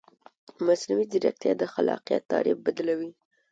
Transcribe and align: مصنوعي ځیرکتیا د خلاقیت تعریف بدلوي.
مصنوعي 0.65 1.05
ځیرکتیا 1.11 1.53
د 1.57 1.63
خلاقیت 1.73 2.23
تعریف 2.31 2.57
بدلوي. 2.65 3.11